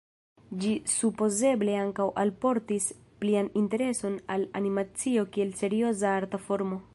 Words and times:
Ĝi 0.61 0.69
supozeble 0.93 1.75
ankaŭ 1.81 2.07
alportis 2.23 2.87
plian 3.25 3.51
intereson 3.63 4.19
al 4.37 4.47
animacio 4.61 5.27
kiel 5.37 5.55
serioza 5.61 6.17
arta 6.23 6.43
formo. 6.49 6.83